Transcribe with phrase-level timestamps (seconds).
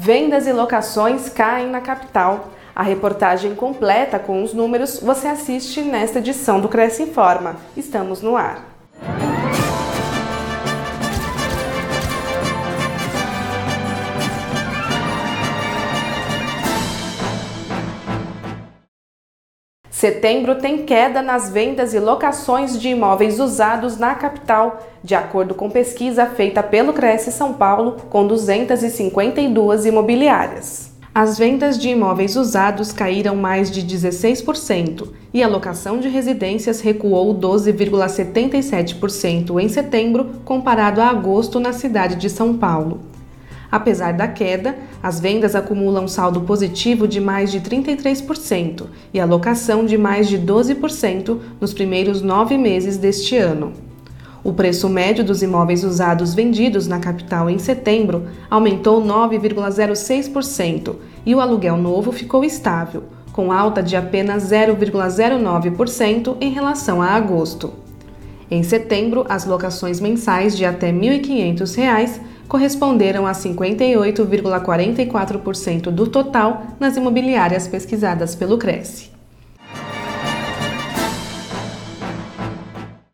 [0.00, 2.50] Vendas e locações caem na capital.
[2.72, 7.56] A reportagem completa com os números você assiste nesta edição do Cresce Informa.
[7.76, 8.77] Estamos no ar.
[19.98, 25.68] Setembro tem queda nas vendas e locações de imóveis usados na capital, de acordo com
[25.68, 30.92] pesquisa feita pelo Cresce São Paulo, com 252 imobiliárias.
[31.12, 37.34] As vendas de imóveis usados caíram mais de 16% e a locação de residências recuou
[37.34, 43.00] 12,77% em setembro, comparado a agosto na cidade de São Paulo.
[43.70, 49.84] Apesar da queda, as vendas acumulam saldo positivo de mais de 33% e a locação
[49.84, 53.72] de mais de 12% nos primeiros nove meses deste ano.
[54.42, 61.40] O preço médio dos imóveis usados vendidos na capital em setembro aumentou 9,06% e o
[61.40, 67.74] aluguel novo ficou estável, com alta de apenas 0,09% em relação a agosto.
[68.50, 76.96] Em setembro, as locações mensais de até R$ 1.500 corresponderam a 58,44% do total nas
[76.96, 79.10] imobiliárias pesquisadas pelo Cresce.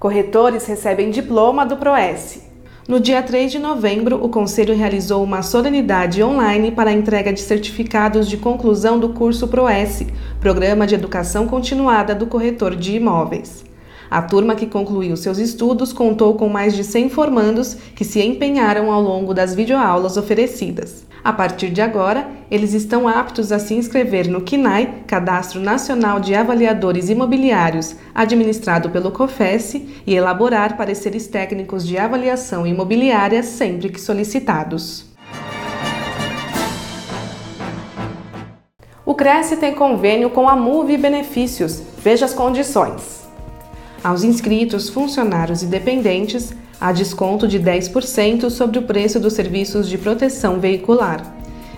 [0.00, 2.46] Corretores recebem diploma do PROES.
[2.86, 7.40] No dia 3 de novembro, o Conselho realizou uma solenidade online para a entrega de
[7.40, 10.04] certificados de conclusão do curso PROES,
[10.38, 13.64] Programa de Educação Continuada do Corretor de Imóveis.
[14.10, 18.92] A turma que concluiu seus estudos contou com mais de 100 formandos que se empenharam
[18.92, 21.04] ao longo das videoaulas oferecidas.
[21.26, 26.36] A partir de agora, eles estão aptos a se inscrever no CNAI, Cadastro Nacional de
[26.36, 35.06] Avaliadores Imobiliários, administrado pelo COFES, e elaborar pareceres técnicos de avaliação imobiliária sempre que solicitados.
[39.04, 41.82] O Cresce tem convênio com a Move Benefícios.
[41.98, 43.25] Veja as condições.
[44.06, 49.98] Aos inscritos, funcionários e dependentes, há desconto de 10% sobre o preço dos serviços de
[49.98, 51.34] proteção veicular.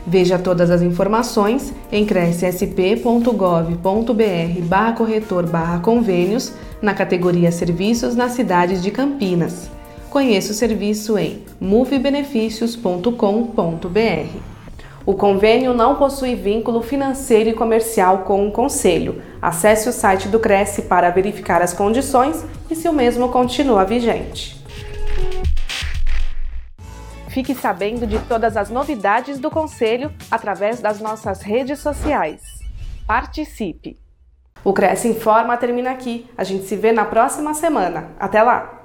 [0.07, 6.53] Veja todas as informações em crescsp.gov.br barra corretor barra convênios
[6.83, 9.71] na categoria Serviços nas cidades de Campinas.
[10.11, 14.58] Conheça o serviço em movebenefícios.com.br.
[15.09, 19.23] O convênio não possui vínculo financeiro e comercial com o Conselho.
[19.41, 24.63] Acesse o site do Cresce para verificar as condições e se o mesmo continua vigente.
[27.29, 32.43] Fique sabendo de todas as novidades do Conselho através das nossas redes sociais.
[33.07, 33.99] Participe!
[34.63, 36.29] O Cresce Informa termina aqui.
[36.37, 38.11] A gente se vê na próxima semana.
[38.21, 38.78] Até lá!